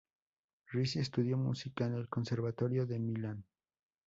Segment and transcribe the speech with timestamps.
[0.71, 3.45] Rizzi estudió música en el Conservatorio de Milán.